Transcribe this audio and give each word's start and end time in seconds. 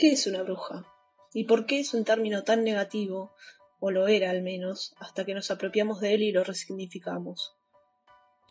¿Qué 0.00 0.12
es 0.12 0.26
una 0.26 0.42
bruja? 0.42 0.86
¿Y 1.34 1.44
por 1.44 1.66
qué 1.66 1.78
es 1.78 1.92
un 1.92 2.06
término 2.06 2.42
tan 2.42 2.64
negativo, 2.64 3.34
o 3.80 3.90
lo 3.90 4.08
era 4.08 4.30
al 4.30 4.40
menos, 4.40 4.94
hasta 4.98 5.26
que 5.26 5.34
nos 5.34 5.50
apropiamos 5.50 6.00
de 6.00 6.14
él 6.14 6.22
y 6.22 6.32
lo 6.32 6.42
resignificamos? 6.42 7.54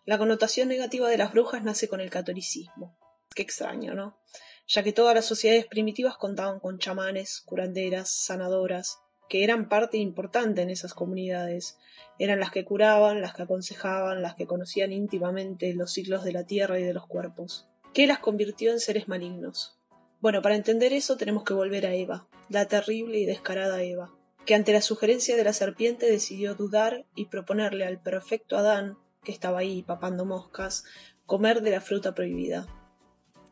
La 0.05 0.19
connotación 0.19 0.67
negativa 0.67 1.09
de 1.09 1.17
las 1.17 1.31
brujas 1.31 1.63
nace 1.63 1.87
con 1.87 2.01
el 2.01 2.11
catolicismo. 2.11 2.95
Qué 3.33 3.41
extraño, 3.41 3.95
¿no? 3.95 4.19
Ya 4.67 4.83
que 4.83 4.93
todas 4.93 5.15
las 5.15 5.25
sociedades 5.25 5.65
primitivas 5.65 6.17
contaban 6.17 6.59
con 6.59 6.77
chamanes, 6.77 7.41
curanderas, 7.41 8.11
sanadoras, 8.11 8.99
que 9.27 9.43
eran 9.43 9.69
parte 9.69 9.97
importante 9.97 10.61
en 10.61 10.69
esas 10.69 10.93
comunidades. 10.93 11.79
Eran 12.19 12.39
las 12.39 12.51
que 12.51 12.63
curaban, 12.63 13.21
las 13.21 13.33
que 13.33 13.41
aconsejaban, 13.41 14.21
las 14.21 14.35
que 14.35 14.45
conocían 14.45 14.91
íntimamente 14.91 15.73
los 15.73 15.93
ciclos 15.93 16.23
de 16.23 16.31
la 16.31 16.45
tierra 16.45 16.79
y 16.79 16.83
de 16.83 16.93
los 16.93 17.07
cuerpos. 17.07 17.67
¿Qué 17.95 18.05
las 18.05 18.19
convirtió 18.19 18.71
en 18.71 18.79
seres 18.79 19.07
malignos? 19.07 19.78
Bueno, 20.21 20.41
para 20.41 20.55
entender 20.55 20.91
eso 20.91 21.15
tenemos 21.15 21.45
que 21.45 21.53
volver 21.53 21.85
a 21.85 21.93
Eva, 21.93 22.27
la 22.49 22.65
terrible 22.65 23.19
y 23.19 23.25
descarada 23.25 23.81
Eva, 23.83 24.11
que 24.45 24.53
ante 24.53 24.73
la 24.73 24.81
sugerencia 24.81 25.37
de 25.37 25.45
la 25.45 25.53
serpiente 25.53 26.11
decidió 26.11 26.55
dudar 26.55 27.05
y 27.15 27.27
proponerle 27.27 27.85
al 27.85 28.01
perfecto 28.01 28.57
Adán, 28.57 28.97
que 29.23 29.31
estaba 29.31 29.59
ahí 29.59 29.81
papando 29.81 30.25
moscas, 30.25 30.83
comer 31.25 31.61
de 31.61 31.71
la 31.71 31.79
fruta 31.79 32.15
prohibida. 32.15 32.67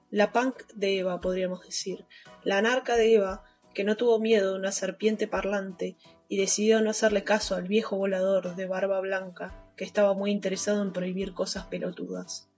La 0.09 0.33
punk 0.33 0.63
de 0.73 0.99
Eva, 0.99 1.21
podríamos 1.21 1.65
decir, 1.65 2.05
la 2.43 2.57
anarca 2.57 2.97
de 2.97 3.13
Eva, 3.13 3.43
que 3.73 3.85
no 3.85 3.95
tuvo 3.95 4.19
miedo 4.19 4.51
de 4.51 4.59
una 4.59 4.73
serpiente 4.73 5.25
parlante 5.27 5.95
y 6.27 6.37
decidió 6.37 6.81
no 6.81 6.89
hacerle 6.89 7.23
caso 7.23 7.55
al 7.55 7.69
viejo 7.69 7.95
volador 7.95 8.55
de 8.55 8.65
barba 8.65 8.99
blanca, 8.99 9.71
que 9.77 9.85
estaba 9.85 10.13
muy 10.13 10.31
interesado 10.31 10.81
en 10.81 10.91
prohibir 10.91 11.33
cosas 11.33 11.67
pelotudas. 11.67 12.49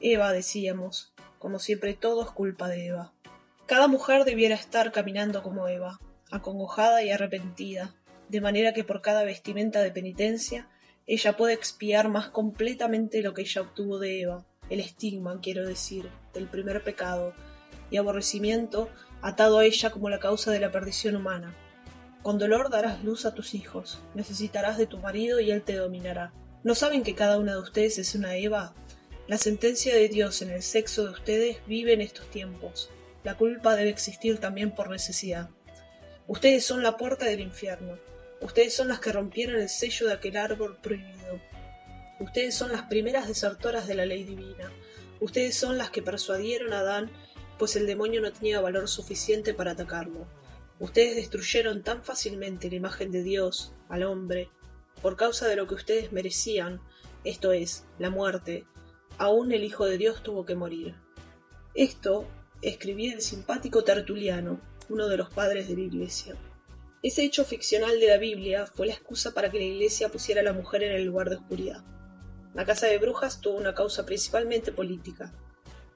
Eva, 0.00 0.32
decíamos, 0.32 1.14
como 1.38 1.58
siempre 1.58 1.94
todo 1.94 2.22
es 2.22 2.30
culpa 2.30 2.68
de 2.68 2.86
Eva. 2.86 3.12
Cada 3.66 3.88
mujer 3.88 4.24
debiera 4.24 4.54
estar 4.54 4.92
caminando 4.92 5.42
como 5.42 5.68
Eva, 5.68 6.00
acongojada 6.30 7.02
y 7.02 7.10
arrepentida, 7.10 7.94
de 8.28 8.40
manera 8.40 8.72
que 8.72 8.84
por 8.84 9.02
cada 9.02 9.24
vestimenta 9.24 9.82
de 9.82 9.90
penitencia 9.90 10.68
ella 11.06 11.36
pueda 11.36 11.54
expiar 11.54 12.08
más 12.08 12.28
completamente 12.28 13.22
lo 13.22 13.32
que 13.32 13.42
ella 13.42 13.62
obtuvo 13.62 13.98
de 13.98 14.20
Eva, 14.20 14.46
el 14.68 14.80
estigma, 14.80 15.40
quiero 15.40 15.66
decir, 15.66 16.10
del 16.34 16.48
primer 16.48 16.84
pecado, 16.84 17.32
y 17.90 17.96
aborrecimiento 17.96 18.90
atado 19.22 19.58
a 19.58 19.64
ella 19.64 19.90
como 19.90 20.10
la 20.10 20.18
causa 20.18 20.50
de 20.50 20.60
la 20.60 20.70
perdición 20.70 21.16
humana. 21.16 21.56
Con 22.22 22.38
dolor 22.38 22.70
darás 22.70 23.02
luz 23.04 23.24
a 23.24 23.34
tus 23.34 23.54
hijos, 23.54 24.00
necesitarás 24.14 24.76
de 24.76 24.86
tu 24.86 24.98
marido 24.98 25.40
y 25.40 25.50
él 25.50 25.62
te 25.62 25.76
dominará. 25.76 26.32
¿No 26.62 26.74
saben 26.74 27.02
que 27.02 27.14
cada 27.14 27.38
una 27.38 27.52
de 27.52 27.60
ustedes 27.60 27.98
es 27.98 28.14
una 28.14 28.36
Eva? 28.36 28.74
La 29.28 29.36
sentencia 29.36 29.94
de 29.94 30.08
Dios 30.08 30.40
en 30.40 30.48
el 30.48 30.62
sexo 30.62 31.04
de 31.04 31.10
ustedes 31.10 31.58
vive 31.66 31.92
en 31.92 32.00
estos 32.00 32.30
tiempos. 32.30 32.88
La 33.24 33.36
culpa 33.36 33.76
debe 33.76 33.90
existir 33.90 34.38
también 34.38 34.74
por 34.74 34.88
necesidad. 34.88 35.50
Ustedes 36.26 36.64
son 36.64 36.82
la 36.82 36.96
puerta 36.96 37.26
del 37.26 37.40
infierno. 37.40 37.98
Ustedes 38.40 38.74
son 38.74 38.88
las 38.88 39.00
que 39.00 39.12
rompieron 39.12 39.60
el 39.60 39.68
sello 39.68 40.06
de 40.06 40.14
aquel 40.14 40.38
árbol 40.38 40.78
prohibido. 40.82 41.42
Ustedes 42.20 42.54
son 42.54 42.72
las 42.72 42.84
primeras 42.84 43.28
desertoras 43.28 43.86
de 43.86 43.96
la 43.96 44.06
ley 44.06 44.24
divina. 44.24 44.72
Ustedes 45.20 45.54
son 45.54 45.76
las 45.76 45.90
que 45.90 46.00
persuadieron 46.00 46.72
a 46.72 46.78
Adán, 46.78 47.10
pues 47.58 47.76
el 47.76 47.86
demonio 47.86 48.22
no 48.22 48.32
tenía 48.32 48.62
valor 48.62 48.88
suficiente 48.88 49.52
para 49.52 49.72
atacarlo. 49.72 50.26
Ustedes 50.78 51.16
destruyeron 51.16 51.82
tan 51.82 52.02
fácilmente 52.02 52.70
la 52.70 52.76
imagen 52.76 53.10
de 53.10 53.22
Dios, 53.22 53.74
al 53.90 54.04
hombre, 54.04 54.48
por 55.02 55.16
causa 55.16 55.46
de 55.48 55.56
lo 55.56 55.66
que 55.66 55.74
ustedes 55.74 56.12
merecían, 56.12 56.80
esto 57.24 57.52
es, 57.52 57.84
la 57.98 58.08
muerte, 58.08 58.64
aún 59.18 59.52
el 59.52 59.64
Hijo 59.64 59.84
de 59.84 59.98
Dios 59.98 60.22
tuvo 60.22 60.46
que 60.46 60.54
morir. 60.54 60.94
Esto 61.74 62.26
escribía 62.62 63.12
el 63.12 63.20
simpático 63.20 63.84
Tertuliano, 63.84 64.60
uno 64.88 65.08
de 65.08 65.16
los 65.16 65.28
padres 65.30 65.68
de 65.68 65.74
la 65.74 65.82
Iglesia. 65.82 66.36
Ese 67.02 67.24
hecho 67.24 67.44
ficcional 67.44 68.00
de 68.00 68.08
la 68.08 68.16
Biblia 68.16 68.66
fue 68.66 68.86
la 68.86 68.94
excusa 68.94 69.34
para 69.34 69.50
que 69.50 69.58
la 69.58 69.64
Iglesia 69.64 70.08
pusiera 70.08 70.40
a 70.40 70.44
la 70.44 70.52
mujer 70.52 70.82
en 70.82 70.92
el 70.92 71.04
lugar 71.04 71.30
de 71.30 71.36
oscuridad. 71.36 71.84
La 72.54 72.64
casa 72.64 72.86
de 72.86 72.98
brujas 72.98 73.40
tuvo 73.40 73.58
una 73.58 73.74
causa 73.74 74.06
principalmente 74.06 74.72
política, 74.72 75.32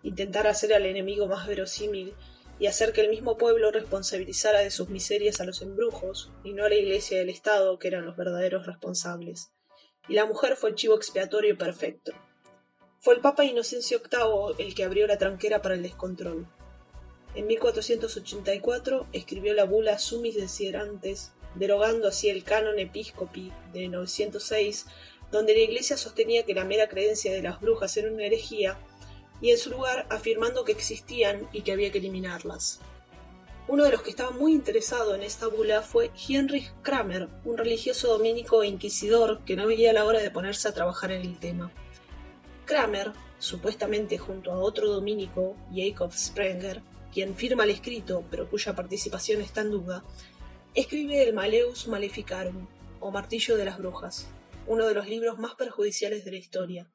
intentar 0.02 0.46
hacer 0.46 0.74
al 0.74 0.86
enemigo 0.86 1.26
más 1.26 1.46
verosímil 1.46 2.14
y 2.58 2.66
hacer 2.66 2.92
que 2.92 3.00
el 3.00 3.10
mismo 3.10 3.36
pueblo 3.36 3.70
responsabilizara 3.72 4.60
de 4.60 4.70
sus 4.70 4.88
miserias 4.88 5.40
a 5.40 5.44
los 5.44 5.62
embrujos 5.62 6.30
y 6.44 6.52
no 6.52 6.64
a 6.64 6.68
la 6.68 6.74
Iglesia 6.76 7.18
y 7.18 7.22
el 7.22 7.30
Estado, 7.30 7.78
que 7.78 7.88
eran 7.88 8.04
los 8.04 8.16
verdaderos 8.16 8.66
responsables. 8.66 9.52
Y 10.08 10.14
la 10.14 10.26
mujer 10.26 10.56
fue 10.56 10.70
el 10.70 10.76
chivo 10.76 10.94
expiatorio 10.94 11.56
perfecto. 11.56 12.12
Fue 13.04 13.14
el 13.14 13.20
Papa 13.20 13.44
Inocencio 13.44 13.98
VIII 13.98 14.64
el 14.64 14.76
que 14.76 14.84
abrió 14.84 15.08
la 15.08 15.18
tranquera 15.18 15.60
para 15.60 15.74
el 15.74 15.82
descontrol. 15.82 16.46
En 17.34 17.48
1484 17.48 19.08
escribió 19.12 19.54
la 19.54 19.64
bula 19.64 19.98
Sumis 19.98 20.36
Desiderantes, 20.36 21.32
derogando 21.56 22.06
así 22.06 22.28
el 22.28 22.44
canon 22.44 22.78
episcopi 22.78 23.50
de 23.72 23.88
906, 23.88 24.86
donde 25.32 25.52
la 25.52 25.62
Iglesia 25.62 25.96
sostenía 25.96 26.44
que 26.44 26.54
la 26.54 26.64
mera 26.64 26.88
creencia 26.88 27.32
de 27.32 27.42
las 27.42 27.60
brujas 27.60 27.96
era 27.96 28.08
una 28.08 28.22
herejía, 28.22 28.78
y 29.40 29.50
en 29.50 29.58
su 29.58 29.70
lugar 29.70 30.06
afirmando 30.08 30.64
que 30.64 30.70
existían 30.70 31.48
y 31.52 31.62
que 31.62 31.72
había 31.72 31.90
que 31.90 31.98
eliminarlas. 31.98 32.78
Uno 33.66 33.82
de 33.82 33.90
los 33.90 34.02
que 34.02 34.10
estaba 34.10 34.30
muy 34.30 34.52
interesado 34.52 35.16
en 35.16 35.24
esta 35.24 35.48
bula 35.48 35.82
fue 35.82 36.12
Heinrich 36.28 36.72
Kramer, 36.82 37.28
un 37.44 37.58
religioso 37.58 38.16
dominico 38.16 38.62
e 38.62 38.68
inquisidor 38.68 39.44
que 39.44 39.56
no 39.56 39.66
veía 39.66 39.92
la 39.92 40.04
hora 40.04 40.20
de 40.20 40.30
ponerse 40.30 40.68
a 40.68 40.72
trabajar 40.72 41.10
en 41.10 41.22
el 41.22 41.40
tema. 41.40 41.72
Kramer, 42.72 43.12
supuestamente 43.38 44.16
junto 44.16 44.50
a 44.50 44.58
otro 44.58 44.90
dominico, 44.90 45.54
Jacob 45.74 46.10
Sprenger, 46.10 46.80
quien 47.12 47.36
firma 47.36 47.64
el 47.64 47.70
escrito 47.70 48.24
pero 48.30 48.48
cuya 48.48 48.74
participación 48.74 49.42
está 49.42 49.60
en 49.60 49.72
duda, 49.72 50.02
escribe 50.72 51.22
el 51.22 51.34
Maleus 51.34 51.86
Maleficarum, 51.86 52.66
o 52.98 53.10
Martillo 53.10 53.58
de 53.58 53.66
las 53.66 53.76
Brujas, 53.76 54.26
uno 54.66 54.86
de 54.86 54.94
los 54.94 55.06
libros 55.06 55.38
más 55.38 55.54
perjudiciales 55.54 56.24
de 56.24 56.30
la 56.30 56.38
historia. 56.38 56.90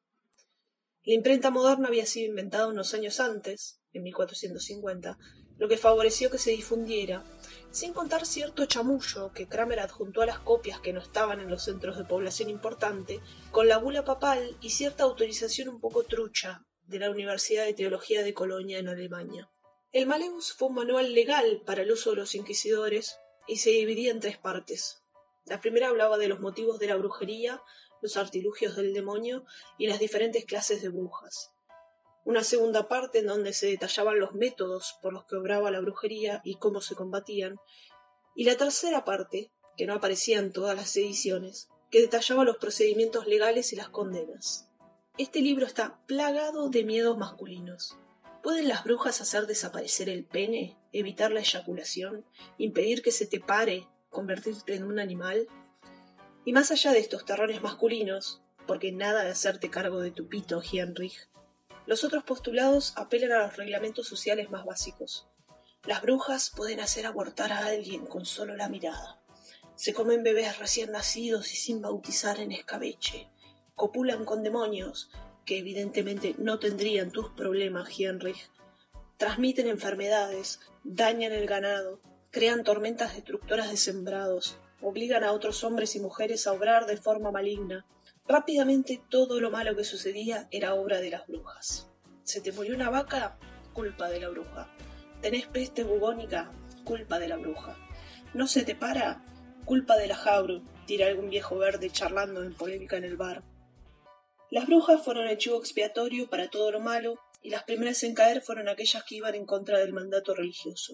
La 1.04 1.14
imprenta 1.14 1.52
moderna 1.52 1.86
había 1.86 2.06
sido 2.06 2.28
inventada 2.28 2.66
unos 2.66 2.92
años 2.92 3.20
antes, 3.20 3.80
en 3.92 4.02
1450, 4.02 5.16
lo 5.58 5.68
que 5.68 5.76
favoreció 5.76 6.30
que 6.30 6.38
se 6.38 6.52
difundiera, 6.52 7.24
sin 7.70 7.92
contar 7.92 8.24
cierto 8.24 8.66
chamullo 8.66 9.32
que 9.32 9.48
Kramer 9.48 9.80
adjuntó 9.80 10.22
a 10.22 10.26
las 10.26 10.38
copias 10.38 10.80
que 10.80 10.92
no 10.92 11.00
estaban 11.00 11.40
en 11.40 11.50
los 11.50 11.64
centros 11.64 11.98
de 11.98 12.04
población 12.04 12.48
importante, 12.48 13.20
con 13.50 13.68
la 13.68 13.78
bula 13.78 14.04
papal 14.04 14.56
y 14.60 14.70
cierta 14.70 15.04
autorización 15.04 15.68
un 15.68 15.80
poco 15.80 16.04
trucha 16.04 16.64
de 16.86 16.98
la 16.98 17.10
Universidad 17.10 17.64
de 17.64 17.74
Teología 17.74 18.22
de 18.22 18.34
Colonia 18.34 18.78
en 18.78 18.88
Alemania. 18.88 19.50
El 19.92 20.06
Maleus 20.06 20.52
fue 20.52 20.68
un 20.68 20.74
manual 20.74 21.12
legal 21.12 21.62
para 21.66 21.82
el 21.82 21.90
uso 21.90 22.10
de 22.10 22.16
los 22.16 22.34
inquisidores 22.34 23.18
y 23.46 23.56
se 23.56 23.70
dividía 23.70 24.10
en 24.10 24.20
tres 24.20 24.38
partes. 24.38 25.02
La 25.44 25.60
primera 25.60 25.88
hablaba 25.88 26.18
de 26.18 26.28
los 26.28 26.40
motivos 26.40 26.78
de 26.78 26.86
la 26.86 26.96
brujería, 26.96 27.62
los 28.00 28.16
artilugios 28.16 28.76
del 28.76 28.94
demonio 28.94 29.44
y 29.76 29.86
las 29.86 29.98
diferentes 29.98 30.44
clases 30.44 30.82
de 30.82 30.90
brujas 30.90 31.52
una 32.28 32.44
segunda 32.44 32.88
parte 32.88 33.20
en 33.20 33.26
donde 33.26 33.54
se 33.54 33.68
detallaban 33.68 34.20
los 34.20 34.34
métodos 34.34 34.98
por 35.00 35.14
los 35.14 35.24
que 35.24 35.36
obraba 35.36 35.70
la 35.70 35.80
brujería 35.80 36.42
y 36.44 36.56
cómo 36.56 36.82
se 36.82 36.94
combatían, 36.94 37.56
y 38.34 38.44
la 38.44 38.54
tercera 38.54 39.06
parte, 39.06 39.50
que 39.78 39.86
no 39.86 39.94
aparecía 39.94 40.38
en 40.38 40.52
todas 40.52 40.76
las 40.76 40.94
ediciones, 40.98 41.70
que 41.90 42.02
detallaba 42.02 42.44
los 42.44 42.58
procedimientos 42.58 43.26
legales 43.26 43.72
y 43.72 43.76
las 43.76 43.88
condenas. 43.88 44.68
Este 45.16 45.40
libro 45.40 45.64
está 45.64 46.00
plagado 46.04 46.68
de 46.68 46.84
miedos 46.84 47.16
masculinos. 47.16 47.96
¿Pueden 48.42 48.68
las 48.68 48.84
brujas 48.84 49.22
hacer 49.22 49.46
desaparecer 49.46 50.10
el 50.10 50.26
pene, 50.26 50.76
evitar 50.92 51.30
la 51.30 51.40
eyaculación, 51.40 52.26
impedir 52.58 53.00
que 53.00 53.10
se 53.10 53.26
te 53.26 53.40
pare, 53.40 53.88
convertirte 54.10 54.74
en 54.74 54.84
un 54.84 54.98
animal? 54.98 55.48
Y 56.44 56.52
más 56.52 56.70
allá 56.72 56.92
de 56.92 56.98
estos 56.98 57.24
terrores 57.24 57.62
masculinos, 57.62 58.42
porque 58.66 58.92
nada 58.92 59.24
de 59.24 59.30
hacerte 59.30 59.70
cargo 59.70 60.00
de 60.00 60.10
tu 60.10 60.28
pito, 60.28 60.60
Heinrich, 60.60 61.26
los 61.88 62.04
otros 62.04 62.22
postulados 62.22 62.92
apelan 62.96 63.32
a 63.32 63.46
los 63.46 63.56
reglamentos 63.56 64.06
sociales 64.06 64.50
más 64.50 64.66
básicos. 64.66 65.26
Las 65.86 66.02
brujas 66.02 66.52
pueden 66.54 66.80
hacer 66.80 67.06
abortar 67.06 67.50
a 67.50 67.64
alguien 67.64 68.04
con 68.04 68.26
solo 68.26 68.54
la 68.56 68.68
mirada. 68.68 69.22
Se 69.74 69.94
comen 69.94 70.22
bebés 70.22 70.58
recién 70.58 70.92
nacidos 70.92 71.50
y 71.54 71.56
sin 71.56 71.80
bautizar 71.80 72.40
en 72.40 72.52
escabeche. 72.52 73.30
Copulan 73.74 74.26
con 74.26 74.42
demonios, 74.42 75.10
que 75.46 75.56
evidentemente 75.56 76.34
no 76.36 76.58
tendrían 76.58 77.10
tus 77.10 77.30
problemas, 77.30 77.88
Heinrich. 77.98 78.50
Transmiten 79.16 79.66
enfermedades, 79.66 80.60
dañan 80.84 81.32
el 81.32 81.46
ganado, 81.46 82.02
crean 82.30 82.64
tormentas 82.64 83.14
destructoras 83.14 83.70
de 83.70 83.78
sembrados, 83.78 84.58
obligan 84.82 85.24
a 85.24 85.32
otros 85.32 85.64
hombres 85.64 85.96
y 85.96 86.00
mujeres 86.00 86.46
a 86.46 86.52
obrar 86.52 86.84
de 86.84 86.98
forma 86.98 87.30
maligna, 87.30 87.86
Rápidamente 88.28 89.00
todo 89.08 89.40
lo 89.40 89.50
malo 89.50 89.74
que 89.74 89.84
sucedía 89.84 90.48
era 90.50 90.74
obra 90.74 91.00
de 91.00 91.08
las 91.08 91.26
brujas. 91.26 91.88
Se 92.24 92.42
te 92.42 92.52
murió 92.52 92.74
una 92.74 92.90
vaca, 92.90 93.38
culpa 93.72 94.10
de 94.10 94.20
la 94.20 94.28
bruja. 94.28 94.68
Tenés 95.22 95.46
peste 95.46 95.82
bubónica, 95.82 96.52
culpa 96.84 97.18
de 97.18 97.28
la 97.28 97.38
bruja. 97.38 97.74
No 98.34 98.46
se 98.46 98.64
te 98.64 98.74
para, 98.74 99.24
culpa 99.64 99.96
de 99.96 100.08
la 100.08 100.14
jabru, 100.14 100.62
tira 100.84 101.06
algún 101.06 101.30
viejo 101.30 101.56
verde 101.56 101.88
charlando 101.88 102.42
en 102.44 102.52
polémica 102.52 102.98
en 102.98 103.04
el 103.04 103.16
bar. 103.16 103.44
Las 104.50 104.66
brujas 104.66 105.02
fueron 105.02 105.26
el 105.26 105.38
chivo 105.38 105.58
expiatorio 105.58 106.28
para 106.28 106.50
todo 106.50 106.70
lo 106.70 106.80
malo, 106.80 107.18
y 107.40 107.48
las 107.48 107.64
primeras 107.64 108.02
en 108.02 108.14
caer 108.14 108.42
fueron 108.42 108.68
aquellas 108.68 109.04
que 109.04 109.14
iban 109.14 109.36
en 109.36 109.46
contra 109.46 109.78
del 109.78 109.94
mandato 109.94 110.34
religioso. 110.34 110.92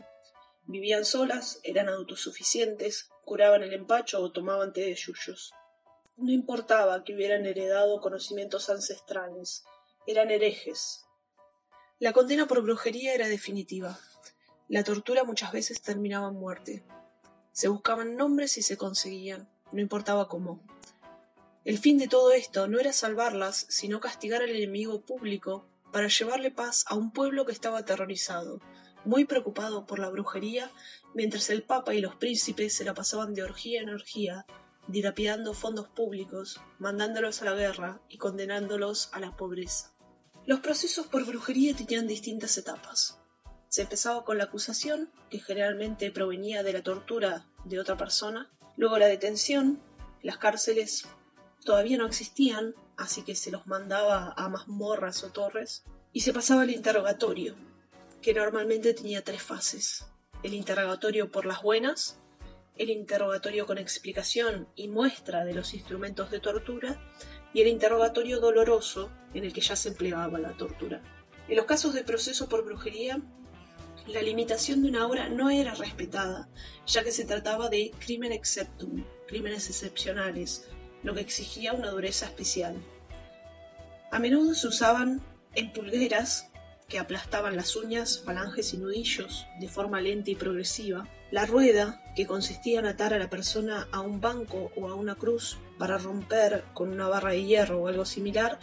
Vivían 0.67 1.05
solas, 1.05 1.59
eran 1.65 1.89
autosuficientes, 1.89 3.11
curaban 3.25 3.65
el 3.65 3.73
empacho 3.73 4.21
o 4.21 4.31
tomaban 4.31 4.73
té 4.73 4.83
de 4.83 4.95
yuyos. 4.95 5.53
No 6.17 6.31
importaba 6.31 7.03
que 7.03 7.13
hubieran 7.13 7.45
heredado 7.45 8.01
conocimientos 8.01 8.71
ancestrales, 8.71 9.65
eran 10.07 10.31
herejes. 10.31 11.05
La 11.99 12.13
condena 12.13 12.47
por 12.47 12.63
brujería 12.63 13.15
era 13.15 13.27
definitiva. 13.27 13.99
La 14.69 14.85
tortura 14.85 15.25
muchas 15.25 15.51
veces 15.51 15.83
terminaba 15.83 16.29
en 16.29 16.35
muerte. 16.35 16.85
Se 17.51 17.67
buscaban 17.67 18.15
nombres 18.15 18.57
y 18.59 18.63
se 18.63 18.77
conseguían, 18.77 19.49
no 19.73 19.81
importaba 19.81 20.29
cómo. 20.29 20.61
El 21.65 21.79
fin 21.79 21.99
de 21.99 22.07
todo 22.07 22.31
esto 22.31 22.69
no 22.69 22.79
era 22.79 22.93
salvarlas, 22.93 23.67
sino 23.69 23.99
castigar 23.99 24.41
al 24.41 24.51
enemigo 24.51 25.01
público 25.01 25.67
para 25.93 26.07
llevarle 26.07 26.53
paz 26.53 26.85
a 26.87 26.95
un 26.95 27.11
pueblo 27.11 27.45
que 27.45 27.53
estaba 27.53 27.79
aterrorizado, 27.79 28.61
muy 29.05 29.25
preocupado 29.25 29.85
por 29.85 29.99
la 29.99 30.11
brujería, 30.11 30.71
mientras 31.13 31.51
el 31.51 31.65
Papa 31.65 31.95
y 31.95 32.01
los 32.01 32.15
príncipes 32.15 32.75
se 32.75 32.85
la 32.85 32.95
pasaban 32.95 33.35
de 33.35 33.43
orgía 33.43 33.81
en 33.81 33.89
orgía, 33.89 34.47
dilapidando 34.87 35.55
fondos 35.55 35.89
públicos, 35.89 36.61
mandándolos 36.79 37.43
a 37.43 37.47
la 37.47 37.55
guerra 37.55 38.01
y 38.09 38.19
condenándolos 38.19 39.09
a 39.13 39.21
la 39.21 39.37
pobreza. 39.37 39.95
Los 40.47 40.61
procesos 40.61 41.07
por 41.07 41.25
brujería 41.25 41.75
tenían 41.75 42.07
distintas 42.07 42.59
etapas. 42.59 43.19
Se 43.69 43.83
empezaba 43.83 44.25
con 44.25 44.39
la 44.39 44.45
acusación, 44.45 45.11
que 45.31 45.41
generalmente 45.41 46.11
provenía 46.11 46.63
de 46.63 46.73
la 46.75 46.83
tortura 46.83 47.47
de 47.65 47.81
otra 47.81 47.97
persona, 47.97 48.51
luego 48.77 48.99
la 48.99 49.07
detención, 49.07 49.81
las 50.23 50.37
cárceles 50.39 51.07
todavía 51.65 51.97
no 51.97 52.07
existían, 52.07 52.75
así 52.97 53.23
que 53.23 53.35
se 53.35 53.51
los 53.51 53.67
mandaba 53.67 54.35
a 54.37 54.49
mazmorras 54.49 55.25
o 55.25 55.33
torres, 55.33 55.85
y 56.13 56.21
se 56.21 56.33
pasaba 56.33 56.63
al 56.63 56.71
interrogatorio, 56.71 57.57
que 58.23 58.35
normalmente 58.35 58.95
tenía 58.95 59.25
tres 59.25 59.43
fases. 59.43 60.07
El 60.43 60.55
interrogatorio 60.55 61.33
por 61.33 61.47
las 61.47 61.63
buenas, 61.63 62.21
el 62.77 62.91
interrogatorio 62.91 63.67
con 63.67 63.79
explicación 63.79 64.69
y 64.75 64.89
muestra 64.89 65.45
de 65.45 65.55
los 65.55 65.75
instrumentos 65.75 66.31
de 66.31 66.41
tortura, 66.41 67.01
y 67.53 67.61
el 67.61 67.69
interrogatorio 67.69 68.41
doloroso 68.41 69.11
en 69.33 69.45
el 69.45 69.53
que 69.53 69.61
ya 69.61 69.77
se 69.77 69.91
empleaba 69.91 70.39
la 70.39 70.57
tortura. 70.57 71.01
En 71.49 71.57
los 71.57 71.67
casos 71.67 71.95
de 71.95 72.03
proceso 72.03 72.49
por 72.49 72.65
brujería, 72.65 73.21
la 74.07 74.23
limitación 74.23 74.83
de 74.83 74.89
una 74.89 75.07
obra 75.07 75.29
no 75.29 75.51
era 75.51 75.75
respetada, 75.75 76.49
ya 76.87 77.05
que 77.05 77.13
se 77.13 77.25
trataba 77.25 77.69
de 77.69 77.93
crimen 77.99 78.33
exceptum, 78.33 79.05
crímenes 79.27 79.69
excepcionales, 79.69 80.69
lo 81.03 81.15
que 81.15 81.21
exigía 81.21 81.73
una 81.73 81.91
dureza 81.91 82.27
especial. 82.27 82.77
A 84.11 84.19
menudo 84.19 84.55
se 84.55 84.67
usaban 84.67 85.23
en 85.55 85.73
pulgueras 85.73 86.51
que 86.89 86.99
aplastaban 86.99 87.57
las 87.57 87.77
uñas, 87.77 88.23
falanges 88.25 88.75
y 88.75 88.79
nudillos 88.79 89.47
de 89.61 89.69
forma 89.69 90.01
lenta 90.01 90.31
y 90.31 90.35
progresiva, 90.35 91.09
la 91.31 91.47
rueda, 91.47 92.01
que 92.15 92.27
consistía 92.27 92.79
en 92.79 92.87
atar 92.87 93.13
a 93.13 93.19
la 93.19 93.31
persona 93.31 93.89
a 93.91 94.01
un 94.01 94.21
banco 94.21 94.71
o 94.77 94.89
a 94.89 94.95
una 94.95 95.17
cruz 95.17 95.59
para 95.79 95.99
romper 95.99 96.65
con 96.75 96.91
una 96.91 97.09
barra 97.09 97.31
de 97.31 97.45
hierro 97.45 97.83
o 97.83 97.89
algo 97.89 98.05
similar 98.05 98.59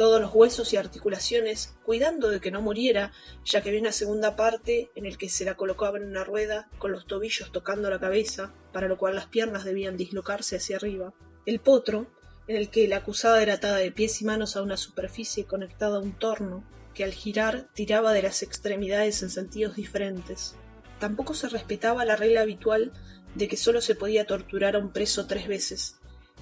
todos 0.00 0.18
los 0.18 0.34
huesos 0.34 0.72
y 0.72 0.78
articulaciones, 0.78 1.74
cuidando 1.84 2.30
de 2.30 2.40
que 2.40 2.50
no 2.50 2.62
muriera, 2.62 3.12
ya 3.44 3.60
que 3.60 3.68
había 3.68 3.82
una 3.82 3.92
segunda 3.92 4.34
parte 4.34 4.90
en 4.94 5.04
el 5.04 5.18
que 5.18 5.28
se 5.28 5.44
la 5.44 5.56
colocaba 5.56 5.98
en 5.98 6.06
una 6.06 6.24
rueda 6.24 6.70
con 6.78 6.90
los 6.90 7.06
tobillos 7.06 7.52
tocando 7.52 7.90
la 7.90 8.00
cabeza, 8.00 8.54
para 8.72 8.88
lo 8.88 8.96
cual 8.96 9.14
las 9.14 9.26
piernas 9.26 9.64
debían 9.64 9.98
dislocarse 9.98 10.56
hacia 10.56 10.76
arriba. 10.76 11.12
El 11.44 11.60
potro, 11.60 12.06
en 12.48 12.56
el 12.56 12.70
que 12.70 12.88
la 12.88 12.96
acusada 12.96 13.42
era 13.42 13.54
atada 13.54 13.76
de 13.76 13.92
pies 13.92 14.22
y 14.22 14.24
manos 14.24 14.56
a 14.56 14.62
una 14.62 14.78
superficie 14.78 15.44
conectada 15.44 15.98
a 15.98 16.00
un 16.00 16.12
torno, 16.12 16.64
que 16.94 17.04
al 17.04 17.12
girar 17.12 17.68
tiraba 17.74 18.12
de 18.12 18.22
las 18.22 18.42
extremidades 18.42 19.22
en 19.22 19.30
sentidos 19.30 19.76
diferentes. 19.76 20.54
Tampoco 20.98 21.34
se 21.34 21.48
respetaba 21.48 22.04
la 22.04 22.16
regla 22.16 22.42
habitual 22.42 22.92
de 23.34 23.48
que 23.48 23.56
solo 23.56 23.80
se 23.80 23.94
podía 23.94 24.26
torturar 24.26 24.76
a 24.76 24.78
un 24.78 24.92
preso 24.92 25.26
tres 25.26 25.48
veces, 25.48 25.96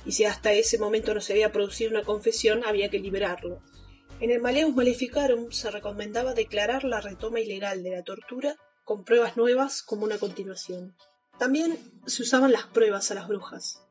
y 0.04 0.12
si 0.12 0.24
hasta 0.24 0.52
ese 0.52 0.78
momento 0.78 1.14
no 1.14 1.20
se 1.20 1.34
había 1.34 1.52
producido 1.52 1.90
una 1.90 2.02
confesión, 2.02 2.62
había 2.64 2.88
que 2.88 2.98
liberarlo. 2.98 3.62
En 4.20 4.30
el 4.30 4.40
Maleus 4.40 4.74
Maleficarum 4.74 5.50
se 5.52 5.70
recomendaba 5.70 6.34
declarar 6.34 6.84
la 6.84 7.00
retoma 7.00 7.40
ilegal 7.40 7.82
de 7.82 7.90
la 7.90 8.02
tortura 8.02 8.56
con 8.84 9.04
pruebas 9.04 9.36
nuevas 9.36 9.82
como 9.82 10.04
una 10.04 10.18
continuación. 10.18 10.96
También 11.38 11.78
se 12.06 12.22
usaban 12.22 12.50
las 12.50 12.64
pruebas 12.64 13.10
a 13.10 13.14
las 13.14 13.28
brujas 13.28 13.82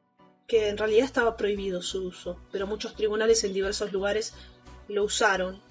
que 0.47 0.69
en 0.69 0.77
realidad 0.77 1.05
estaba 1.05 1.35
prohibido 1.35 1.81
su 1.81 2.07
uso, 2.07 2.39
pero 2.51 2.65
muchos 2.65 2.95
tribunales 2.95 3.43
en 3.43 3.53
diversos 3.53 3.91
lugares 3.91 4.33
lo 4.87 5.03
usaron 5.03 5.61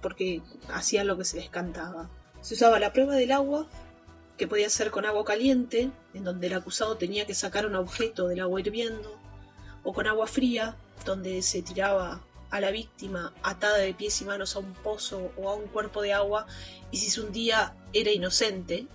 porque 0.00 0.42
hacían 0.68 1.06
lo 1.06 1.16
que 1.16 1.24
se 1.24 1.36
les 1.36 1.50
cantaba. 1.50 2.10
Se 2.40 2.54
usaba 2.54 2.78
la 2.78 2.92
prueba 2.92 3.14
del 3.14 3.32
agua, 3.32 3.66
que 4.36 4.46
podía 4.46 4.68
ser 4.68 4.90
con 4.90 5.06
agua 5.06 5.24
caliente, 5.24 5.90
en 6.14 6.24
donde 6.24 6.46
el 6.46 6.54
acusado 6.54 6.96
tenía 6.96 7.26
que 7.26 7.34
sacar 7.34 7.66
un 7.66 7.74
objeto 7.74 8.28
del 8.28 8.40
agua 8.40 8.60
hirviendo, 8.60 9.18
o 9.82 9.92
con 9.92 10.06
agua 10.06 10.26
fría, 10.26 10.76
donde 11.04 11.42
se 11.42 11.62
tiraba 11.62 12.22
a 12.50 12.60
la 12.60 12.70
víctima 12.70 13.32
atada 13.42 13.78
de 13.78 13.94
pies 13.94 14.20
y 14.20 14.24
manos 14.24 14.54
a 14.56 14.60
un 14.60 14.72
pozo 14.74 15.32
o 15.36 15.48
a 15.48 15.54
un 15.54 15.66
cuerpo 15.68 16.02
de 16.02 16.12
agua, 16.12 16.46
y 16.90 16.98
si 16.98 17.18
un 17.20 17.32
día 17.32 17.74
era 17.92 18.10
inocente, 18.10 18.86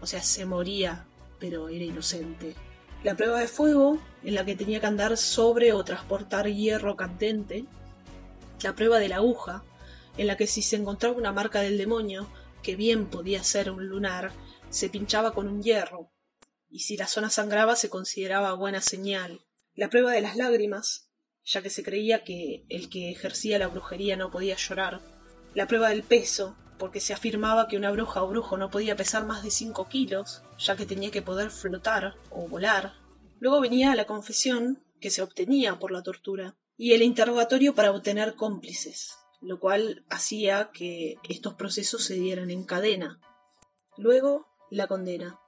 o 0.00 0.06
sea, 0.06 0.22
se 0.22 0.44
moría, 0.44 1.06
pero 1.38 1.68
era 1.68 1.84
inocente, 1.84 2.54
la 3.02 3.16
prueba 3.16 3.40
de 3.40 3.48
fuego, 3.48 3.98
en 4.22 4.34
la 4.34 4.44
que 4.44 4.54
tenía 4.54 4.78
que 4.80 4.86
andar 4.86 5.16
sobre 5.16 5.72
o 5.72 5.82
transportar 5.84 6.46
hierro 6.46 6.96
candente, 6.96 7.64
la 8.62 8.76
prueba 8.76 8.98
de 9.00 9.08
la 9.08 9.16
aguja, 9.16 9.64
en 10.16 10.26
la 10.26 10.36
que 10.36 10.46
si 10.46 10.62
se 10.62 10.76
encontraba 10.76 11.16
una 11.16 11.32
marca 11.32 11.60
del 11.60 11.78
demonio, 11.78 12.30
que 12.62 12.76
bien 12.76 13.06
podía 13.06 13.42
ser 13.42 13.70
un 13.70 13.86
lunar, 13.86 14.32
se 14.70 14.88
pinchaba 14.88 15.32
con 15.32 15.48
un 15.48 15.62
hierro, 15.62 16.12
y 16.68 16.80
si 16.80 16.96
la 16.96 17.06
zona 17.06 17.28
sangraba 17.28 17.76
se 17.76 17.90
consideraba 17.90 18.54
buena 18.54 18.80
señal. 18.80 19.40
La 19.74 19.90
prueba 19.90 20.12
de 20.12 20.20
las 20.20 20.36
lágrimas, 20.36 21.10
ya 21.44 21.62
que 21.62 21.70
se 21.70 21.82
creía 21.82 22.24
que 22.24 22.64
el 22.68 22.88
que 22.88 23.10
ejercía 23.10 23.58
la 23.58 23.68
brujería 23.68 24.16
no 24.16 24.30
podía 24.30 24.56
llorar. 24.56 25.00
La 25.54 25.66
prueba 25.66 25.90
del 25.90 26.02
peso, 26.02 26.56
porque 26.78 27.00
se 27.00 27.12
afirmaba 27.12 27.68
que 27.68 27.76
una 27.76 27.90
bruja 27.90 28.22
o 28.22 28.28
brujo 28.28 28.56
no 28.56 28.70
podía 28.70 28.96
pesar 28.96 29.26
más 29.26 29.42
de 29.42 29.50
5 29.50 29.88
kilos, 29.88 30.42
ya 30.58 30.76
que 30.76 30.86
tenía 30.86 31.10
que 31.10 31.22
poder 31.22 31.50
flotar 31.50 32.14
o 32.30 32.48
volar. 32.48 32.94
Luego 33.38 33.60
venía 33.60 33.94
la 33.94 34.06
confesión, 34.06 34.82
que 35.00 35.10
se 35.10 35.22
obtenía 35.22 35.78
por 35.78 35.90
la 35.92 36.02
tortura, 36.02 36.56
y 36.76 36.92
el 36.92 37.02
interrogatorio 37.02 37.74
para 37.74 37.90
obtener 37.90 38.34
cómplices, 38.34 39.16
lo 39.42 39.58
cual 39.58 40.04
hacía 40.08 40.70
que 40.72 41.16
estos 41.28 41.54
procesos 41.54 42.04
se 42.04 42.14
dieran 42.14 42.50
en 42.50 42.64
cadena. 42.64 43.20
Luego, 43.96 44.46
la 44.70 44.86
condena. 44.86 45.38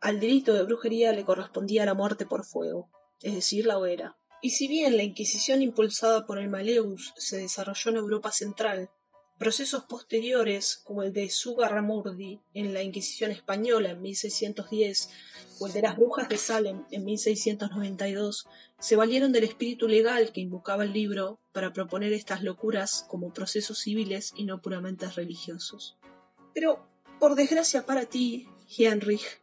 Al 0.00 0.20
delito 0.20 0.54
de 0.54 0.62
brujería 0.62 1.12
le 1.12 1.24
correspondía 1.24 1.84
la 1.84 1.94
muerte 1.94 2.24
por 2.24 2.44
fuego, 2.44 2.88
es 3.20 3.34
decir, 3.34 3.66
la 3.66 3.78
hoguera. 3.78 4.16
Y 4.40 4.50
si 4.50 4.68
bien 4.68 4.96
la 4.96 5.02
Inquisición 5.02 5.62
impulsada 5.62 6.24
por 6.26 6.38
el 6.38 6.48
Maleus 6.48 7.12
se 7.16 7.38
desarrolló 7.38 7.90
en 7.90 7.96
Europa 7.96 8.30
Central 8.30 8.90
Procesos 9.38 9.84
posteriores, 9.84 10.80
como 10.82 11.02
el 11.02 11.12
de 11.12 11.28
Sugarramurdi 11.28 12.40
en 12.54 12.72
la 12.72 12.82
Inquisición 12.82 13.30
española 13.30 13.90
en 13.90 14.00
1610 14.00 15.10
o 15.58 15.66
el 15.66 15.74
de 15.74 15.82
las 15.82 15.96
Brujas 15.96 16.28
de 16.30 16.38
Salem 16.38 16.84
en 16.90 17.04
1692, 17.04 18.46
se 18.78 18.96
valieron 18.96 19.32
del 19.32 19.44
espíritu 19.44 19.88
legal 19.88 20.32
que 20.32 20.40
invocaba 20.40 20.84
el 20.84 20.94
libro 20.94 21.38
para 21.52 21.74
proponer 21.74 22.14
estas 22.14 22.42
locuras 22.42 23.04
como 23.08 23.34
procesos 23.34 23.78
civiles 23.78 24.32
y 24.36 24.44
no 24.44 24.62
puramente 24.62 25.06
religiosos. 25.10 25.98
Pero, 26.54 26.88
por 27.20 27.34
desgracia 27.34 27.84
para 27.84 28.06
ti, 28.06 28.48
Heinrich, 28.78 29.42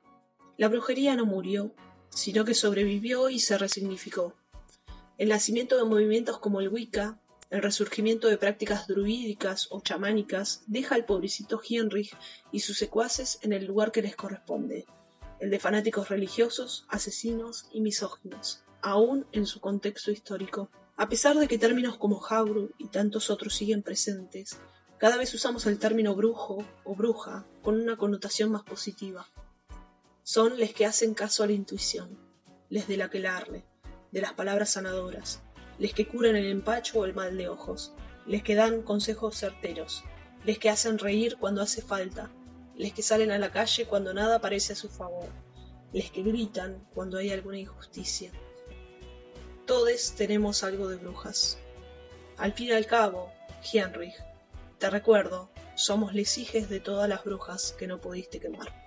la 0.58 0.70
brujería 0.70 1.16
no 1.16 1.28
murió, 1.28 1.76
sino 2.10 2.46
que 2.46 2.56
sobrevivió 2.56 3.30
y 3.30 3.40
se 3.40 3.60
resignificó. 3.60 4.36
El 5.20 5.30
nacimiento 5.30 5.78
de 5.78 5.86
movimientos 5.86 6.40
como 6.40 6.62
el 6.62 6.70
Wicca 6.70 7.20
el 7.54 7.62
resurgimiento 7.62 8.30
de 8.30 8.40
prácticas 8.40 8.88
druídicas 8.88 9.68
o 9.70 9.80
chamánicas 9.80 10.64
deja 10.66 10.96
al 10.96 11.06
pobrecito 11.06 11.62
Heinrich 11.62 12.18
y 12.52 12.62
sus 12.62 12.80
secuaces 12.80 13.38
en 13.44 13.54
el 13.54 13.66
lugar 13.66 13.92
que 13.92 14.02
les 14.02 14.16
corresponde, 14.16 14.88
el 15.40 15.52
de 15.52 15.60
fanáticos 15.60 16.10
religiosos, 16.10 16.88
asesinos 16.90 17.68
y 17.72 17.82
misóginos, 17.82 18.64
aún 18.82 19.28
en 19.34 19.46
su 19.46 19.60
contexto 19.60 20.10
histórico. 20.10 20.72
A 20.98 21.08
pesar 21.10 21.38
de 21.38 21.48
que 21.48 21.60
términos 21.60 22.00
como 22.00 22.26
Habru 22.28 22.72
y 22.80 22.88
tantos 22.88 23.30
otros 23.30 23.54
siguen 23.54 23.84
presentes, 23.84 24.58
cada 24.98 25.18
vez 25.18 25.32
usamos 25.36 25.68
el 25.68 25.78
término 25.78 26.16
brujo 26.16 26.66
o 26.84 26.96
bruja 26.96 27.46
con 27.62 27.80
una 27.80 27.98
connotación 27.98 28.52
más 28.52 28.64
positiva. 28.64 29.28
Son 30.24 30.58
les 30.58 30.74
que 30.74 30.88
hacen 30.88 31.14
caso 31.14 31.44
a 31.44 31.46
la 31.46 31.54
intuición, 31.54 32.18
les 32.70 32.88
del 32.88 33.04
aquelarle, 33.04 33.64
de 34.12 34.22
las 34.22 34.34
palabras 34.34 34.72
sanadoras, 34.72 35.44
les 35.80 35.94
que 35.94 36.08
curan 36.08 36.36
el 36.36 36.46
empacho 36.46 37.00
o 37.00 37.06
el 37.06 37.14
mal 37.14 37.38
de 37.38 37.50
ojos, 37.50 37.94
les 38.26 38.44
que 38.44 38.56
dan 38.56 38.82
consejos 38.82 39.38
certeros, 39.38 40.04
les 40.46 40.60
que 40.60 40.70
hacen 40.70 40.98
reír 40.98 41.38
cuando 41.38 41.62
hace 41.62 41.82
falta, 41.82 42.32
les 42.76 42.94
que 42.94 43.02
salen 43.02 43.32
a 43.32 43.38
la 43.38 43.52
calle 43.52 43.86
cuando 43.86 44.14
nada 44.14 44.40
parece 44.40 44.74
a 44.74 44.76
su 44.76 44.90
favor, 44.90 45.30
les 45.92 46.12
que 46.12 46.24
gritan 46.24 46.88
cuando 46.94 47.18
hay 47.18 47.32
alguna 47.32 47.60
injusticia. 47.60 48.32
Todos 49.66 50.14
tenemos 50.16 50.64
algo 50.64 50.90
de 50.90 50.98
brujas. 50.98 51.58
Al 52.38 52.54
fin 52.54 52.70
y 52.70 52.72
al 52.72 52.86
cabo, 52.86 53.32
Heinrich, 53.72 54.16
te 54.80 54.90
recuerdo, 54.90 55.50
somos 55.76 56.14
les 56.14 56.70
de 56.70 56.80
todas 56.80 57.08
las 57.08 57.24
brujas 57.24 57.74
que 57.78 57.88
no 57.88 58.02
pudiste 58.02 58.40
quemar. 58.40 58.83